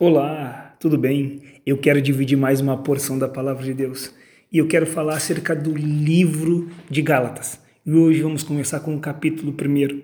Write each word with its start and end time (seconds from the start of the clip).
Olá, 0.00 0.76
tudo 0.78 0.96
bem? 0.96 1.42
Eu 1.66 1.76
quero 1.76 2.00
dividir 2.00 2.38
mais 2.38 2.60
uma 2.60 2.76
porção 2.76 3.18
da 3.18 3.28
palavra 3.28 3.64
de 3.64 3.74
Deus 3.74 4.14
e 4.52 4.58
eu 4.58 4.68
quero 4.68 4.86
falar 4.86 5.16
acerca 5.16 5.56
do 5.56 5.74
livro 5.74 6.70
de 6.88 7.02
Gálatas. 7.02 7.60
E 7.84 7.92
hoje 7.92 8.22
vamos 8.22 8.44
começar 8.44 8.78
com 8.78 8.94
o 8.94 9.00
capítulo 9.00 9.52
1, 9.52 10.00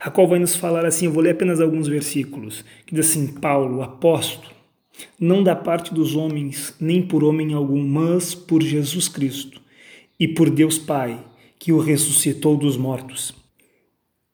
a 0.00 0.10
qual 0.10 0.28
vai 0.28 0.38
nos 0.38 0.54
falar 0.54 0.84
assim: 0.84 1.06
eu 1.06 1.12
vou 1.12 1.22
ler 1.22 1.30
apenas 1.30 1.62
alguns 1.62 1.88
versículos, 1.88 2.62
que 2.84 2.94
diz 2.94 3.08
assim: 3.08 3.28
Paulo, 3.28 3.80
apóstolo, 3.80 4.54
não 5.18 5.42
da 5.42 5.56
parte 5.56 5.94
dos 5.94 6.14
homens, 6.14 6.74
nem 6.78 7.00
por 7.00 7.24
homem 7.24 7.54
algum, 7.54 7.82
mas 7.82 8.34
por 8.34 8.62
Jesus 8.62 9.08
Cristo 9.08 9.62
e 10.20 10.28
por 10.28 10.50
Deus 10.50 10.78
Pai, 10.78 11.24
que 11.58 11.72
o 11.72 11.78
ressuscitou 11.78 12.54
dos 12.54 12.76
mortos 12.76 13.34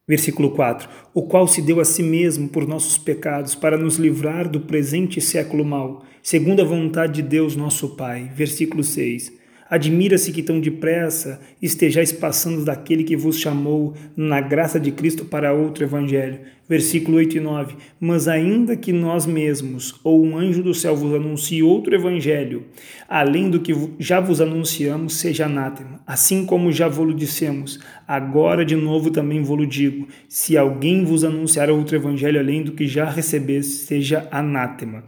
Versículo 0.07 0.50
4: 0.50 0.89
O 1.14 1.23
qual 1.23 1.48
se 1.48 1.62
deu 1.62 1.80
a 1.80 1.84
si 1.84 2.02
mesmo 2.02 2.48
por 2.48 2.66
nossos 2.66 2.98
pecados, 2.98 3.55
para 3.55 3.79
nos 3.79 3.96
livrar 3.96 4.48
do 4.48 4.61
presente 4.61 5.20
século 5.20 5.64
mau, 5.64 6.05
segundo 6.23 6.61
a 6.61 6.65
vontade 6.65 7.23
de 7.23 7.23
Deus 7.23 7.56
nosso 7.56 7.97
Pai. 7.97 8.30
Versículo 8.34 8.84
6: 8.84 9.44
Admira-se 9.74 10.30
que 10.30 10.41
tão 10.41 10.60
depressa 10.60 11.41
estejais 11.60 12.12
passando 12.12 12.64
daquele 12.64 13.02
que 13.02 13.16
vos 13.16 13.41
chamou 13.41 13.92
na 14.16 14.41
graça 14.41 14.78
de 14.78 14.92
Cristo 14.92 15.24
para 15.24 15.52
outro 15.52 15.83
evangelho. 15.83 16.38
Versículo 16.69 17.16
8 17.16 17.38
e 17.38 17.41
9. 17.41 17.74
Mas 17.98 18.28
ainda 18.28 18.77
que 18.77 18.92
nós 18.92 19.27
mesmos 19.27 19.98
ou 20.05 20.24
um 20.24 20.38
anjo 20.38 20.62
do 20.62 20.73
céu 20.73 20.95
vos 20.95 21.12
anuncie 21.12 21.60
outro 21.60 21.92
evangelho, 21.92 22.62
além 23.09 23.50
do 23.50 23.59
que 23.59 23.74
já 23.98 24.20
vos 24.20 24.41
anunciamos, 24.41 25.14
seja 25.14 25.47
anátema. 25.47 26.00
Assim 26.06 26.47
como 26.47 26.70
já 26.70 26.86
vos 26.86 27.12
dissemos, 27.16 27.80
agora 28.06 28.64
de 28.64 28.77
novo 28.77 29.11
também 29.11 29.42
vos 29.42 29.69
digo: 29.69 30.06
se 30.28 30.56
alguém 30.56 31.05
vos 31.05 31.25
anunciar 31.25 31.69
outro 31.69 31.97
evangelho 31.97 32.38
além 32.38 32.62
do 32.62 32.70
que 32.70 32.86
já 32.86 33.11
recebeste, 33.11 33.72
seja 33.72 34.28
anátema 34.30 35.02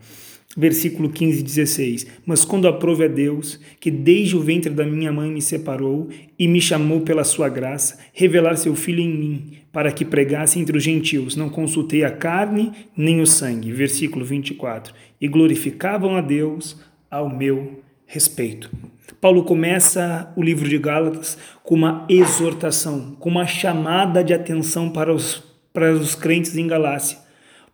versículo 0.56 1.10
15 1.10 1.40
e 1.40 1.42
16. 1.42 2.06
Mas 2.24 2.44
quando 2.44 2.66
aprove 2.66 3.04
a 3.04 3.08
Deus, 3.08 3.60
que 3.78 3.90
desde 3.90 4.36
o 4.36 4.40
ventre 4.40 4.72
da 4.72 4.86
minha 4.86 5.12
mãe 5.12 5.30
me 5.30 5.42
separou 5.42 6.08
e 6.38 6.48
me 6.48 6.60
chamou 6.60 7.02
pela 7.02 7.24
sua 7.24 7.48
graça, 7.48 7.98
revelar 8.12 8.56
seu 8.56 8.74
filho 8.74 9.00
em 9.00 9.12
mim, 9.12 9.52
para 9.70 9.92
que 9.92 10.04
pregasse 10.04 10.58
entre 10.58 10.76
os 10.76 10.82
gentios, 10.82 11.36
não 11.36 11.50
consultei 11.50 12.02
a 12.02 12.10
carne 12.10 12.72
nem 12.96 13.20
o 13.20 13.26
sangue. 13.26 13.70
Versículo 13.72 14.24
24. 14.24 14.94
E 15.20 15.28
glorificavam 15.28 16.16
a 16.16 16.22
Deus 16.22 16.80
ao 17.10 17.28
meu 17.28 17.82
respeito. 18.06 18.70
Paulo 19.20 19.44
começa 19.44 20.32
o 20.36 20.42
livro 20.42 20.68
de 20.68 20.78
Gálatas 20.78 21.36
com 21.62 21.74
uma 21.74 22.06
exortação, 22.08 23.16
com 23.18 23.28
uma 23.28 23.46
chamada 23.46 24.22
de 24.22 24.32
atenção 24.32 24.90
para 24.90 25.12
os, 25.12 25.42
para 25.72 25.92
os 25.92 26.14
crentes 26.14 26.56
em 26.56 26.66
Galácia 26.66 27.25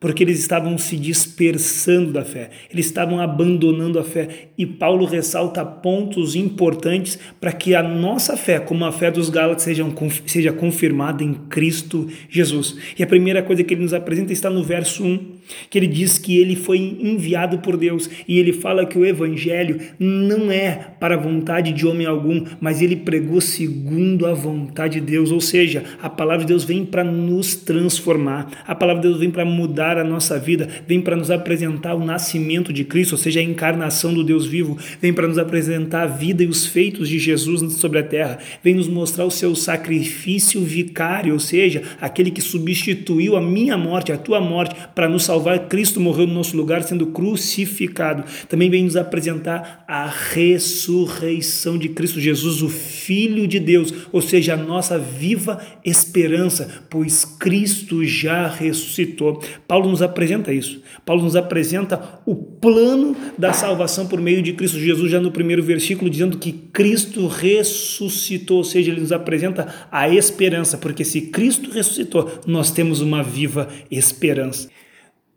porque 0.02 0.24
eles 0.24 0.40
estavam 0.40 0.76
se 0.76 0.96
dispersando 0.96 2.12
da 2.12 2.24
fé, 2.24 2.50
eles 2.72 2.86
estavam 2.86 3.20
abandonando 3.20 4.00
a 4.00 4.04
fé. 4.04 4.48
E 4.58 4.66
Paulo 4.66 5.06
ressalta 5.06 5.64
pontos 5.64 6.34
importantes 6.34 7.16
para 7.40 7.52
que 7.52 7.72
a 7.72 7.84
nossa 7.84 8.36
fé, 8.36 8.58
como 8.58 8.84
a 8.84 8.90
fé 8.90 9.12
dos 9.12 9.30
Gálatas, 9.30 9.62
seja, 9.62 9.84
seja 10.26 10.52
confirmada 10.52 11.22
em 11.22 11.32
Cristo 11.32 12.08
Jesus. 12.28 12.76
E 12.98 13.02
a 13.04 13.06
primeira 13.06 13.44
coisa 13.44 13.62
que 13.62 13.74
ele 13.74 13.82
nos 13.82 13.94
apresenta 13.94 14.32
está 14.32 14.50
no 14.50 14.64
verso 14.64 15.04
1, 15.04 15.20
que 15.68 15.78
ele 15.78 15.86
diz 15.86 16.18
que 16.18 16.38
ele 16.38 16.56
foi 16.56 16.78
enviado 16.78 17.58
por 17.58 17.76
Deus. 17.76 18.08
E 18.26 18.38
ele 18.38 18.52
fala 18.52 18.86
que 18.86 18.98
o 18.98 19.04
evangelho 19.04 19.80
não 19.98 20.50
é 20.50 20.94
para 21.00 21.14
a 21.14 21.18
vontade 21.18 21.72
de 21.72 21.86
homem 21.86 22.06
algum, 22.06 22.44
mas 22.60 22.80
ele 22.80 22.96
pregou 22.96 23.40
segundo 23.40 24.26
a 24.26 24.34
vontade 24.34 24.92
de 24.92 25.00
Deus, 25.00 25.30
ou 25.30 25.40
seja, 25.40 25.84
a 26.02 26.08
palavra 26.08 26.40
de 26.40 26.46
Deus 26.46 26.64
vem 26.64 26.84
para 26.84 27.04
nos 27.04 27.54
transformar, 27.54 28.62
a 28.66 28.74
palavra 28.74 29.02
de 29.02 29.08
Deus 29.08 29.20
vem 29.20 29.30
para 29.30 29.44
mudar 29.44 29.98
a 29.98 30.04
nossa 30.04 30.38
vida, 30.38 30.68
vem 30.86 31.00
para 31.00 31.16
nos 31.16 31.30
apresentar 31.30 31.94
o 31.94 32.04
nascimento 32.04 32.72
de 32.72 32.84
Cristo, 32.84 33.12
ou 33.12 33.18
seja, 33.18 33.40
a 33.40 33.42
encarnação 33.42 34.12
do 34.12 34.24
Deus 34.24 34.46
vivo, 34.46 34.76
vem 35.00 35.12
para 35.12 35.26
nos 35.26 35.38
apresentar 35.38 36.02
a 36.02 36.06
vida 36.06 36.42
e 36.42 36.46
os 36.46 36.66
feitos 36.66 37.08
de 37.08 37.18
Jesus 37.18 37.74
sobre 37.74 37.98
a 37.98 38.02
terra, 38.02 38.38
vem 38.62 38.74
nos 38.74 38.88
mostrar 38.88 39.24
o 39.24 39.30
seu 39.30 39.54
sacrifício 39.54 40.60
vicário, 40.62 41.32
ou 41.32 41.40
seja, 41.40 41.82
aquele 42.00 42.30
que 42.30 42.40
substituiu 42.40 43.36
a 43.36 43.40
minha 43.40 43.76
morte, 43.76 44.12
a 44.12 44.18
tua 44.18 44.40
morte, 44.40 44.74
para 44.94 45.08
nos 45.08 45.24
salvar. 45.24 45.31
Cristo 45.68 46.00
morreu 46.00 46.26
no 46.26 46.34
nosso 46.34 46.56
lugar, 46.56 46.82
sendo 46.82 47.06
crucificado. 47.06 48.24
Também 48.48 48.70
vem 48.70 48.84
nos 48.84 48.96
apresentar 48.96 49.84
a 49.88 50.06
ressurreição 50.06 51.78
de 51.78 51.88
Cristo 51.88 52.20
Jesus, 52.20 52.62
o 52.62 52.68
Filho 52.68 53.46
de 53.46 53.58
Deus, 53.58 53.92
ou 54.12 54.20
seja, 54.20 54.54
a 54.54 54.56
nossa 54.56 54.98
viva 54.98 55.60
esperança, 55.84 56.84
pois 56.88 57.24
Cristo 57.24 58.04
já 58.04 58.46
ressuscitou. 58.46 59.42
Paulo 59.66 59.90
nos 59.90 60.02
apresenta 60.02 60.52
isso. 60.52 60.82
Paulo 61.04 61.22
nos 61.22 61.36
apresenta 61.36 62.20
o 62.26 62.34
plano 62.34 63.16
da 63.36 63.52
salvação 63.52 64.06
por 64.06 64.20
meio 64.20 64.42
de 64.42 64.52
Cristo 64.52 64.78
Jesus, 64.78 65.10
já 65.10 65.20
no 65.20 65.30
primeiro 65.30 65.62
versículo, 65.62 66.10
dizendo 66.10 66.38
que 66.38 66.52
Cristo 66.52 67.26
ressuscitou, 67.26 68.58
ou 68.58 68.64
seja, 68.64 68.90
ele 68.90 69.00
nos 69.00 69.12
apresenta 69.12 69.74
a 69.90 70.08
esperança, 70.08 70.78
porque 70.78 71.04
se 71.04 71.22
Cristo 71.22 71.70
ressuscitou, 71.70 72.40
nós 72.46 72.70
temos 72.70 73.00
uma 73.00 73.22
viva 73.22 73.68
esperança. 73.90 74.68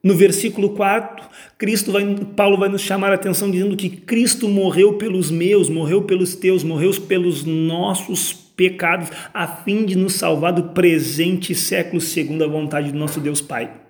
No 0.05 0.13
versículo 0.13 0.69
4, 0.69 1.27
Cristo 1.57 1.91
vai, 1.91 2.05
Paulo 2.35 2.59
vai 2.59 2.69
nos 2.69 2.83
chamar 2.83 3.11
a 3.11 3.16
atenção 3.16 3.49
dizendo 3.49 3.75
que 3.75 3.89
Cristo 3.89 4.47
morreu 4.47 4.99
pelos 4.99 5.31
meus, 5.31 5.67
morreu 5.67 6.03
pelos 6.03 6.35
teus, 6.35 6.63
morreu 6.63 6.91
pelos 7.01 7.43
nossos 7.43 8.31
pecados, 8.31 9.09
a 9.33 9.47
fim 9.47 9.83
de 9.83 9.97
nos 9.97 10.13
salvar 10.13 10.53
do 10.53 10.61
presente 10.75 11.55
século 11.55 11.99
segundo 11.99 12.43
a 12.43 12.47
vontade 12.47 12.91
do 12.91 12.99
nosso 12.99 13.19
Deus 13.19 13.41
Pai. 13.41 13.84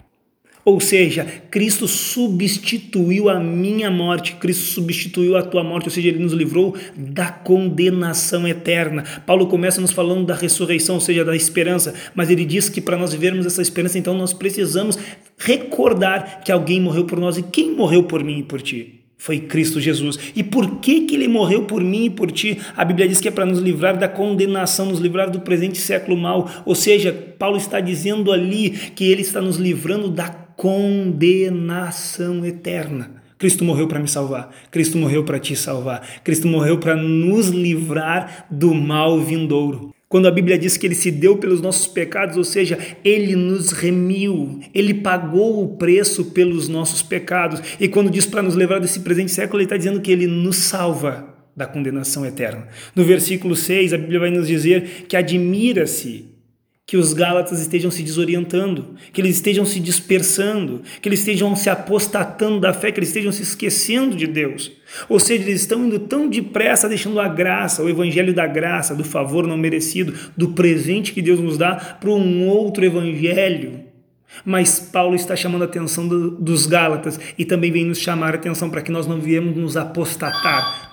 Ou 0.66 0.80
seja, 0.80 1.24
Cristo 1.52 1.88
substituiu 1.88 3.30
a 3.30 3.40
minha 3.40 3.92
morte, 3.92 4.34
Cristo 4.38 4.64
substituiu 4.64 5.38
a 5.38 5.44
tua 5.44 5.64
morte, 5.64 5.86
ou 5.86 5.92
seja, 5.92 6.08
ele 6.08 6.18
nos 6.18 6.34
livrou 6.34 6.76
da 6.98 7.28
condenação 7.30 8.48
eterna. 8.48 9.04
Paulo 9.28 9.46
começa 9.46 9.80
nos 9.80 9.92
falando 9.92 10.26
da 10.26 10.34
ressurreição, 10.34 10.96
ou 10.96 11.02
seja, 11.02 11.24
da 11.24 11.36
esperança, 11.36 11.94
mas 12.16 12.32
ele 12.32 12.44
diz 12.44 12.68
que 12.68 12.82
para 12.82 12.98
nós 12.98 13.14
vivermos 13.14 13.46
essa 13.46 13.62
esperança, 13.62 14.00
então 14.00 14.16
nós 14.16 14.34
precisamos 14.34 14.98
recordar 15.38 16.42
que 16.44 16.52
alguém 16.52 16.82
morreu 16.82 17.06
por 17.06 17.20
nós 17.20 17.38
e 17.38 17.44
quem 17.44 17.76
morreu 17.76 18.02
por 18.02 18.24
mim 18.24 18.40
e 18.40 18.44
por 18.44 18.60
ti? 18.60 19.02
foi 19.18 19.40
Cristo 19.40 19.82
Jesus. 19.82 20.20
E 20.36 20.44
por 20.44 20.80
que, 20.80 21.02
que 21.02 21.16
ele 21.16 21.28
morreu 21.28 21.64
por 21.64 21.84
mim 21.84 22.06
e 22.06 22.10
por 22.12 22.32
ti? 22.32 22.60
A 22.78 22.86
Bíblia 22.86 23.08
diz 23.08 23.20
que 23.20 23.28
é 23.28 23.32
para 23.32 23.46
nos 23.46 23.60
livrar 23.60 23.98
da 23.98 24.08
condenação, 24.08 24.86
nos 24.86 25.00
livrar 25.00 25.32
do 25.32 25.40
presente 25.40 25.80
século 25.80 26.16
mal. 26.16 26.48
Ou 26.64 26.76
seja, 26.76 27.12
Paulo 27.40 27.58
está 27.58 27.80
dizendo 27.80 28.32
ali 28.32 28.70
que 28.70 29.10
ele 29.10 29.22
está 29.22 29.42
nos 29.42 29.58
livrando 29.58 30.12
da 30.12 30.45
condenação 30.56 32.46
eterna. 32.46 33.24
Cristo 33.38 33.64
morreu 33.64 33.88
para 33.88 34.00
me 34.00 34.08
salvar, 34.08 34.50
Cristo 34.72 34.98
morreu 34.98 35.24
para 35.24 35.40
te 35.40 35.56
salvar, 35.56 36.22
Cristo 36.24 36.48
morreu 36.48 36.78
para 36.78 36.96
nos 36.96 37.50
livrar 37.50 38.48
do 38.50 38.74
mal 38.74 39.20
vindouro. 39.20 39.94
Quando 40.08 40.28
a 40.28 40.32
Bíblia 40.32 40.58
diz 40.58 40.78
que 40.78 40.88
ele 40.88 40.96
se 40.96 41.12
deu 41.12 41.38
pelos 41.38 41.60
nossos 41.60 41.88
pecados, 41.88 42.38
ou 42.38 42.44
seja, 42.44 42.78
ele 43.04 43.36
nos 43.36 43.72
remiu, 43.72 44.62
ele 44.74 44.94
pagou 44.94 45.64
o 45.64 45.76
preço 45.78 46.26
pelos 46.26 46.70
nossos 46.70 47.02
pecados. 47.02 47.62
E 47.80 47.88
quando 47.88 48.10
diz 48.10 48.26
para 48.26 48.42
nos 48.42 48.56
levar 48.56 48.80
desse 48.80 49.02
presente 49.02 49.32
século, 49.32 49.60
ele 49.60 49.66
está 49.66 49.76
dizendo 49.76 50.00
que 50.00 50.12
ele 50.12 50.28
nos 50.28 50.58
salva 50.58 51.36
da 51.56 51.66
condenação 51.66 52.26
eterna. 52.26 52.68
No 52.96 53.04
versículo 53.04 53.56
6, 53.56 53.94
a 53.94 53.98
Bíblia 53.98 54.20
vai 54.20 54.30
nos 54.30 54.48
dizer 54.48 55.06
que 55.08 55.18
admira-se 55.18 56.35
que 56.88 56.98
os 56.98 57.14
Gálatas 57.14 57.60
estejam 57.60 57.90
se 57.90 58.04
desorientando, 58.04 58.96
que 59.12 59.20
eles 59.20 59.38
estejam 59.38 59.66
se 59.66 59.80
dispersando, 59.80 60.84
que 61.02 61.10
eles 61.10 61.20
estejam 61.20 61.56
se 61.56 61.68
apostatando 61.68 62.60
da 62.60 62.74
fé, 62.74 62.92
que 62.92 63.00
eles 63.00 63.10
estejam 63.10 63.32
se 63.32 63.42
esquecendo 63.42 64.16
de 64.16 64.28
Deus. 64.28 64.72
Ou 65.10 65.20
seja, 65.20 65.44
eles 65.44 65.62
estão 65.62 65.84
indo 65.84 65.98
tão 66.00 66.28
depressa, 66.28 66.88
deixando 66.88 67.20
a 67.20 67.28
graça, 67.28 67.82
o 67.82 67.90
evangelho 67.90 68.36
da 68.36 68.46
graça, 68.46 68.94
do 68.94 69.04
favor 69.04 69.48
não 69.48 69.58
merecido, 69.58 70.14
do 70.38 70.50
presente 70.50 71.12
que 71.12 71.24
Deus 71.24 71.40
nos 71.40 71.58
dá, 71.58 71.76
para 71.76 72.12
um 72.12 72.48
outro 72.48 72.86
evangelho. 72.86 73.86
Mas 74.44 74.80
Paulo 74.80 75.16
está 75.16 75.36
chamando 75.36 75.62
a 75.62 75.66
atenção 75.66 76.08
do, 76.08 76.32
dos 76.32 76.68
Gálatas 76.68 77.20
e 77.38 77.46
também 77.46 77.72
vem 77.72 77.86
nos 77.86 78.00
chamar 78.00 78.34
a 78.34 78.36
atenção 78.36 78.70
para 78.70 78.82
que 78.82 78.92
nós 78.92 79.08
não 79.08 79.20
viemos 79.20 79.56
nos 79.56 79.78
apostatar, 79.78 80.85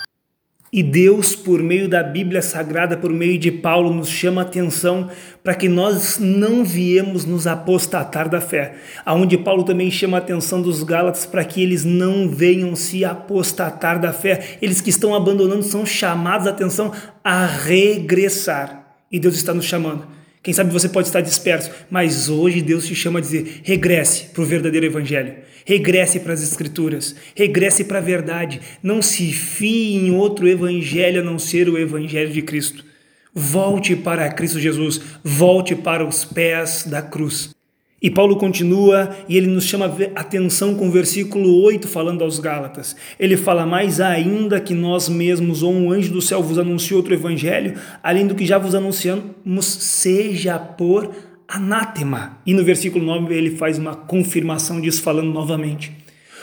e 0.72 0.82
Deus, 0.82 1.36
por 1.36 1.62
meio 1.62 1.86
da 1.86 2.02
Bíblia 2.02 2.40
Sagrada, 2.40 2.96
por 2.96 3.12
meio 3.12 3.38
de 3.38 3.52
Paulo, 3.52 3.92
nos 3.92 4.08
chama 4.08 4.40
a 4.40 4.44
atenção 4.44 5.10
para 5.44 5.54
que 5.54 5.68
nós 5.68 6.18
não 6.18 6.64
viemos 6.64 7.26
nos 7.26 7.46
apostatar 7.46 8.26
da 8.26 8.40
fé. 8.40 8.76
Aonde 9.04 9.36
Paulo 9.36 9.64
também 9.64 9.90
chama 9.90 10.16
a 10.16 10.20
atenção 10.20 10.62
dos 10.62 10.82
Gálatas 10.82 11.26
para 11.26 11.44
que 11.44 11.62
eles 11.62 11.84
não 11.84 12.26
venham 12.26 12.74
se 12.74 13.04
apostatar 13.04 14.00
da 14.00 14.14
fé. 14.14 14.56
Eles 14.62 14.80
que 14.80 14.88
estão 14.88 15.14
abandonando 15.14 15.62
são 15.62 15.84
chamados 15.84 16.46
a 16.46 16.50
atenção 16.50 16.90
a 17.22 17.44
regressar. 17.44 18.96
E 19.10 19.20
Deus 19.20 19.34
está 19.34 19.52
nos 19.52 19.66
chamando 19.66 20.21
quem 20.42 20.52
sabe 20.52 20.72
você 20.72 20.88
pode 20.88 21.06
estar 21.06 21.20
disperso, 21.20 21.70
mas 21.88 22.28
hoje 22.28 22.60
Deus 22.60 22.84
te 22.86 22.94
chama 22.96 23.20
a 23.20 23.22
dizer: 23.22 23.60
regresse 23.62 24.24
para 24.24 24.42
o 24.42 24.46
verdadeiro 24.46 24.86
Evangelho, 24.86 25.36
regresse 25.64 26.18
para 26.18 26.32
as 26.32 26.42
Escrituras, 26.42 27.14
regresse 27.36 27.84
para 27.84 27.98
a 27.98 28.02
verdade. 28.02 28.60
Não 28.82 29.00
se 29.00 29.32
fie 29.32 29.96
em 29.96 30.10
outro 30.10 30.48
Evangelho 30.48 31.20
a 31.20 31.24
não 31.24 31.38
ser 31.38 31.68
o 31.68 31.78
Evangelho 31.78 32.32
de 32.32 32.42
Cristo. 32.42 32.84
Volte 33.32 33.94
para 33.94 34.28
Cristo 34.30 34.58
Jesus, 34.58 35.00
volte 35.22 35.76
para 35.76 36.04
os 36.04 36.24
pés 36.24 36.84
da 36.86 37.00
cruz. 37.00 37.54
E 38.02 38.10
Paulo 38.10 38.34
continua 38.34 39.10
e 39.28 39.36
ele 39.36 39.46
nos 39.46 39.64
chama 39.64 39.86
atenção 40.16 40.74
com 40.74 40.88
o 40.88 40.90
versículo 40.90 41.62
8, 41.62 41.86
falando 41.86 42.24
aos 42.24 42.40
Gálatas. 42.40 42.96
Ele 43.18 43.36
fala: 43.36 43.64
Mais 43.64 44.00
ainda 44.00 44.60
que 44.60 44.74
nós 44.74 45.08
mesmos 45.08 45.62
ou 45.62 45.72
um 45.72 45.92
anjo 45.92 46.12
do 46.12 46.20
céu 46.20 46.42
vos 46.42 46.58
anuncie 46.58 46.96
outro 46.96 47.14
evangelho, 47.14 47.74
além 48.02 48.26
do 48.26 48.34
que 48.34 48.44
já 48.44 48.58
vos 48.58 48.74
anunciamos, 48.74 49.66
seja 49.66 50.58
por 50.58 51.12
anátema. 51.46 52.38
E 52.44 52.52
no 52.52 52.64
versículo 52.64 53.04
9 53.04 53.32
ele 53.32 53.52
faz 53.52 53.78
uma 53.78 53.94
confirmação 53.94 54.80
disso, 54.80 55.00
falando 55.00 55.32
novamente. 55.32 55.92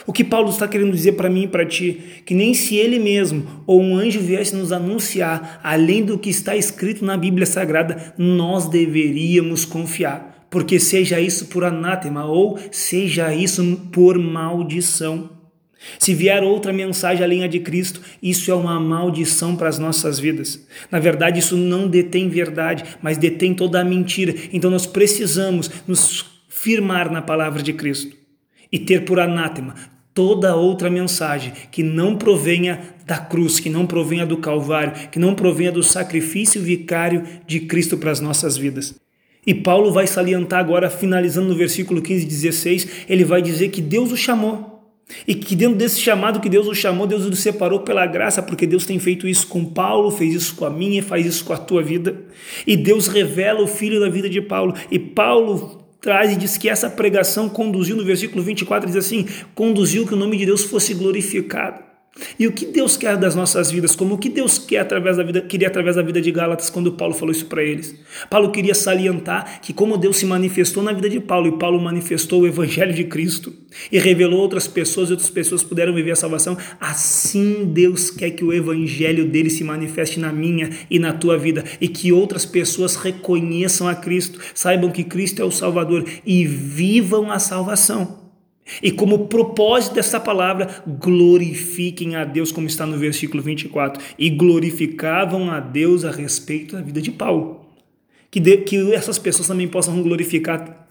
O 0.08 0.14
que 0.14 0.24
Paulo 0.24 0.50
está 0.50 0.66
querendo 0.66 0.94
dizer 0.94 1.12
para 1.12 1.30
mim 1.30 1.44
e 1.44 1.48
para 1.48 1.66
ti? 1.66 2.00
Que 2.26 2.34
nem 2.34 2.54
se 2.54 2.78
ele 2.78 2.98
mesmo 2.98 3.46
ou 3.68 3.82
um 3.82 3.98
anjo 3.98 4.22
viesse 4.22 4.56
nos 4.56 4.72
anunciar, 4.72 5.60
além 5.62 6.06
do 6.06 6.18
que 6.18 6.30
está 6.30 6.56
escrito 6.56 7.04
na 7.04 7.18
Bíblia 7.18 7.46
Sagrada, 7.46 8.14
nós 8.18 8.70
deveríamos 8.70 9.66
confiar 9.66 10.29
porque 10.50 10.80
seja 10.80 11.20
isso 11.20 11.48
por 11.48 11.64
anátema 11.64 12.26
ou 12.26 12.60
seja 12.72 13.34
isso 13.34 13.64
por 13.92 14.18
maldição. 14.18 15.30
Se 15.98 16.14
vier 16.14 16.44
outra 16.44 16.74
mensagem 16.74 17.24
além 17.24 17.48
de 17.48 17.60
Cristo, 17.60 18.02
isso 18.22 18.52
é 18.52 18.54
uma 18.54 18.80
maldição 18.80 19.56
para 19.56 19.70
as 19.70 19.80
nossas 19.80 20.20
vidas. 20.20 20.68
Na 20.92 21.00
verdade, 21.00 21.40
isso 21.40 21.56
não 21.56 21.88
detém 21.88 22.28
verdade, 22.28 22.84
mas 23.02 23.18
detém 23.18 23.54
toda 23.54 23.80
a 23.80 23.84
mentira. 23.84 24.36
Então 24.52 24.70
nós 24.70 24.86
precisamos 24.86 25.72
nos 25.88 26.26
firmar 26.50 27.10
na 27.12 27.22
palavra 27.22 27.64
de 27.64 27.72
Cristo 27.72 28.16
e 28.72 28.78
ter 28.78 29.06
por 29.06 29.20
anátema 29.20 29.74
toda 30.14 30.56
outra 30.56 30.90
mensagem 30.90 31.54
que 31.72 31.82
não 31.82 32.18
provenha 32.18 32.82
da 33.06 33.18
cruz, 33.18 33.60
que 33.60 33.70
não 33.70 33.88
provenha 33.88 34.26
do 34.26 34.38
Calvário, 34.38 35.10
que 35.10 35.18
não 35.18 35.34
provenha 35.34 35.72
do 35.72 35.82
sacrifício 35.82 36.62
vicário 36.62 37.26
de 37.48 37.62
Cristo 37.62 37.98
para 37.98 38.12
as 38.12 38.20
nossas 38.20 38.58
vidas. 38.58 38.94
E 39.50 39.54
Paulo 39.56 39.92
vai 39.92 40.06
salientar 40.06 40.60
agora, 40.60 40.92
finalizando 40.92 41.48
no 41.48 41.56
versículo 41.56 42.04
15 42.04 42.24
e 42.24 42.28
16, 42.28 42.88
ele 43.10 43.24
vai 43.24 43.42
dizer 43.42 43.70
que 43.70 43.82
Deus 43.82 44.12
o 44.12 44.16
chamou. 44.16 44.80
E 45.28 45.34
que 45.34 45.56
dentro 45.56 45.76
desse 45.76 46.00
chamado 46.00 46.40
que 46.40 46.48
Deus 46.48 46.68
o 46.68 46.76
chamou, 46.76 47.08
Deus 47.08 47.26
o 47.26 47.36
separou 47.36 47.80
pela 47.80 48.06
graça, 48.06 48.44
porque 48.44 48.68
Deus 48.68 48.86
tem 48.86 49.00
feito 49.00 49.28
isso 49.28 49.48
com 49.48 49.66
Paulo, 49.66 50.12
fez 50.12 50.36
isso 50.36 50.56
com 50.56 50.66
a 50.66 50.70
minha, 50.70 51.02
faz 51.02 51.26
isso 51.26 51.44
com 51.44 51.52
a 51.52 51.58
tua 51.58 51.82
vida. 51.82 52.16
E 52.68 52.78
Deus 52.78 53.08
revela 53.08 53.64
o 53.64 53.66
filho 53.66 54.00
da 54.00 54.08
vida 54.08 54.30
de 54.30 54.40
Paulo. 54.40 54.76
E 54.92 55.00
Paulo 55.00 55.84
traz 56.00 56.32
e 56.32 56.36
diz 56.36 56.56
que 56.56 56.70
essa 56.70 56.88
pregação 56.88 57.50
conduziu, 57.50 57.96
no 57.96 58.06
versículo 58.06 58.44
24, 58.44 58.86
diz 58.86 58.98
assim: 58.98 59.26
conduziu 59.56 60.06
que 60.06 60.14
o 60.14 60.18
nome 60.18 60.38
de 60.38 60.46
Deus 60.46 60.64
fosse 60.66 60.94
glorificado. 60.94 61.89
E 62.38 62.48
o 62.48 62.52
que 62.52 62.66
Deus 62.66 62.98
quer 62.98 63.18
das 63.18 63.36
nossas 63.36 63.72
vidas, 63.72 63.96
como 63.96 64.16
o 64.16 64.18
que 64.18 64.30
Deus 64.30 64.58
quer 64.58 64.80
através 64.80 65.18
da 65.18 65.24
vida, 65.24 65.42
queria 65.42 65.68
através 65.68 65.96
da 65.96 66.02
vida 66.02 66.22
de 66.22 66.32
Gálatas 66.32 66.70
quando 66.70 66.92
Paulo 66.92 67.14
falou 67.14 67.32
isso 67.32 67.46
para 67.46 67.64
eles. 67.64 67.96
Paulo 68.30 68.52
queria 68.52 68.74
salientar 68.74 69.62
que 69.62 69.74
como 69.74 69.98
Deus 69.98 70.18
se 70.18 70.26
manifestou 70.26 70.84
na 70.84 70.92
vida 70.92 71.10
de 71.10 71.20
Paulo 71.20 71.48
e 71.48 71.58
Paulo 71.58 71.80
manifestou 71.82 72.42
o 72.42 72.48
evangelho 72.48 72.94
de 72.94 73.04
Cristo 73.04 73.54
e 73.92 74.00
revelou 74.00 74.40
outras 74.40 74.68
pessoas 74.68 75.10
e 75.10 75.12
outras 75.12 75.30
pessoas 75.30 75.64
puderam 75.64 75.94
viver 75.94 76.12
a 76.12 76.16
salvação, 76.16 76.58
assim 76.80 77.66
Deus 77.66 78.10
quer 78.10 78.32
que 78.32 78.44
o 78.44 78.54
evangelho 78.54 79.26
dele 79.26 79.50
se 79.50 79.64
manifeste 79.64 80.20
na 80.20 80.32
minha 80.32 80.70
e 80.90 81.00
na 81.00 81.14
tua 81.14 81.38
vida 81.38 81.64
e 81.80 81.88
que 81.88 82.12
outras 82.12 82.46
pessoas 82.46 82.96
reconheçam 82.96 83.88
a 83.88 83.96
Cristo, 83.96 84.40
saibam 84.54 84.92
que 84.92 85.04
Cristo 85.04 85.42
é 85.42 85.46
o 85.46 85.52
Salvador 85.52 86.06
e 86.26 86.46
vivam 86.46 87.32
a 87.32 87.40
salvação. 87.40 88.29
E 88.82 88.92
como 88.92 89.28
propósito 89.28 89.96
dessa 89.96 90.20
palavra, 90.20 90.84
glorifiquem 90.88 92.16
a 92.16 92.24
Deus, 92.24 92.52
como 92.52 92.68
está 92.68 92.86
no 92.86 92.98
versículo 92.98 93.42
24, 93.42 94.04
e 94.18 94.30
glorificavam 94.30 95.52
a 95.52 95.60
Deus 95.60 96.06
a 96.06 96.12
respeito 96.12 96.76
da 96.76 96.82
vida 96.82 97.02
de 97.02 97.12
Paulo. 97.12 97.66
Que, 98.32 98.40
de, 98.40 98.58
que 98.58 98.94
essas 98.94 99.18
pessoas 99.18 99.48
também 99.48 99.68
possam 99.68 100.02
glorificar 100.04 100.88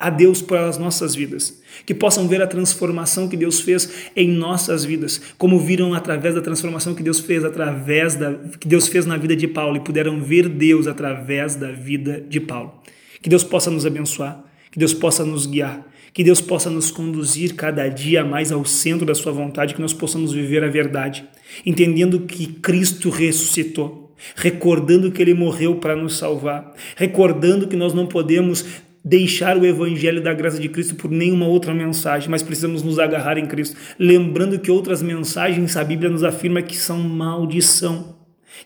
a 0.00 0.08
Deus 0.08 0.40
pelas 0.40 0.78
nossas 0.78 1.14
vidas, 1.14 1.60
que 1.84 1.94
possam 1.94 2.26
ver 2.26 2.40
a 2.40 2.46
transformação 2.46 3.28
que 3.28 3.36
Deus 3.36 3.60
fez 3.60 4.10
em 4.16 4.30
nossas 4.30 4.82
vidas, 4.82 5.20
como 5.36 5.60
viram 5.60 5.92
através 5.92 6.34
da 6.34 6.40
transformação 6.40 6.94
que 6.94 7.02
Deus 7.02 7.20
fez 7.20 7.44
através 7.44 8.14
da 8.14 8.32
que 8.58 8.66
Deus 8.66 8.88
fez 8.88 9.04
na 9.04 9.18
vida 9.18 9.36
de 9.36 9.46
Paulo 9.46 9.76
e 9.76 9.80
puderam 9.80 10.22
ver 10.22 10.48
Deus 10.48 10.86
através 10.86 11.54
da 11.54 11.70
vida 11.70 12.18
de 12.26 12.40
Paulo. 12.40 12.80
Que 13.20 13.28
Deus 13.28 13.44
possa 13.44 13.70
nos 13.70 13.84
abençoar, 13.84 14.42
que 14.72 14.78
Deus 14.78 14.94
possa 14.94 15.22
nos 15.22 15.44
guiar, 15.44 15.86
que 16.12 16.24
Deus 16.24 16.40
possa 16.40 16.68
nos 16.70 16.90
conduzir 16.90 17.54
cada 17.54 17.88
dia 17.88 18.24
mais 18.24 18.50
ao 18.50 18.64
centro 18.64 19.06
da 19.06 19.14
Sua 19.14 19.32
vontade, 19.32 19.74
que 19.74 19.80
nós 19.80 19.92
possamos 19.92 20.32
viver 20.32 20.64
a 20.64 20.68
verdade, 20.68 21.24
entendendo 21.64 22.20
que 22.20 22.46
Cristo 22.46 23.10
ressuscitou, 23.10 24.14
recordando 24.34 25.10
que 25.10 25.22
Ele 25.22 25.34
morreu 25.34 25.76
para 25.76 25.96
nos 25.96 26.16
salvar, 26.18 26.74
recordando 26.96 27.68
que 27.68 27.76
nós 27.76 27.94
não 27.94 28.06
podemos 28.06 28.64
deixar 29.04 29.56
o 29.56 29.64
evangelho 29.64 30.22
da 30.22 30.34
graça 30.34 30.58
de 30.58 30.68
Cristo 30.68 30.94
por 30.94 31.10
nenhuma 31.10 31.46
outra 31.46 31.72
mensagem, 31.72 32.28
mas 32.28 32.42
precisamos 32.42 32.82
nos 32.82 32.98
agarrar 32.98 33.38
em 33.38 33.46
Cristo, 33.46 33.76
lembrando 33.98 34.58
que 34.58 34.70
outras 34.70 35.02
mensagens 35.02 35.76
a 35.76 35.84
Bíblia 35.84 36.10
nos 36.10 36.22
afirma 36.22 36.62
que 36.62 36.76
são 36.76 36.98
maldição. 36.98 38.16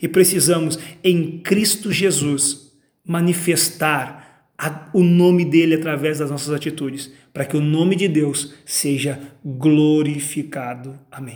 E 0.02 0.08
precisamos 0.08 0.78
em 1.04 1.38
Cristo 1.38 1.92
Jesus 1.92 2.72
manifestar 3.06 4.23
a, 4.58 4.88
o 4.92 5.02
nome 5.02 5.44
dele 5.44 5.74
através 5.74 6.18
das 6.18 6.30
nossas 6.30 6.52
atitudes, 6.52 7.12
para 7.32 7.44
que 7.44 7.56
o 7.56 7.60
nome 7.60 7.96
de 7.96 8.08
Deus 8.08 8.54
seja 8.64 9.20
glorificado. 9.44 10.98
Amém. 11.10 11.32